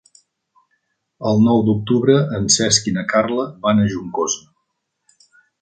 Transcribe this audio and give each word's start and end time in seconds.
El 1.31 1.43
nou 1.49 1.61
d'octubre 1.67 2.17
en 2.39 2.49
Cesc 2.57 2.89
i 2.93 2.97
na 2.97 3.07
Carla 3.15 3.47
van 3.67 3.83
a 3.85 3.89
Juncosa. 3.93 5.33